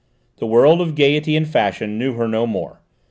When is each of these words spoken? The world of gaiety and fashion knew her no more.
The 0.39 0.47
world 0.47 0.81
of 0.81 0.95
gaiety 0.95 1.35
and 1.35 1.47
fashion 1.47 1.99
knew 1.99 2.13
her 2.13 2.27
no 2.27 2.47
more. 2.47 2.81